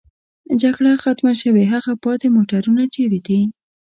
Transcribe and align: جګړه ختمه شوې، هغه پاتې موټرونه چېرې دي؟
جګړه 0.61 0.91
ختمه 1.03 1.33
شوې، 1.41 1.63
هغه 1.73 1.91
پاتې 2.03 2.27
موټرونه 2.35 2.83
چېرې 2.95 3.19
دي؟ 3.27 3.39